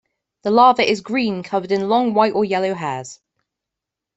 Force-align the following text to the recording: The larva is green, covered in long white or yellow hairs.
The 0.41 0.49
larva 0.49 0.81
is 0.81 1.01
green, 1.01 1.43
covered 1.43 1.71
in 1.71 1.87
long 1.87 2.15
white 2.15 2.33
or 2.33 2.43
yellow 2.43 2.73
hairs. 2.73 3.19